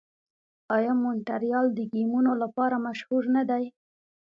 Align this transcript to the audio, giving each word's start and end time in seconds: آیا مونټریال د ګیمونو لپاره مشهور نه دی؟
آیا 0.75 0.93
مونټریال 1.01 1.67
د 1.73 1.79
ګیمونو 1.93 2.31
لپاره 2.43 2.75
مشهور 2.87 3.23
نه 3.35 3.43
دی؟ 3.49 3.65